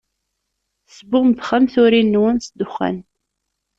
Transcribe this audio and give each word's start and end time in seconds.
Tesbumbxem 0.87 1.63
turin-nwen 1.73 2.37
s 2.45 2.47
ddexxan. 2.49 2.97